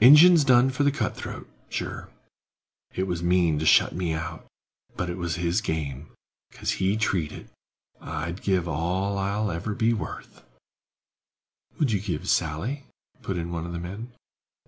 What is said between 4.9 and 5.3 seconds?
but it